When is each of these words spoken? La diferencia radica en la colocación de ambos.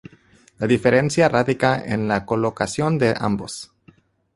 La 0.57 0.65
diferencia 0.65 1.29
radica 1.29 1.85
en 1.85 2.07
la 2.07 2.25
colocación 2.25 2.97
de 2.97 3.13
ambos. 3.15 3.71